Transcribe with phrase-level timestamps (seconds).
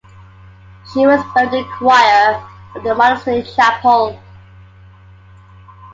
[0.91, 2.43] She was buried in the choir
[2.75, 4.19] of the monastery chapel.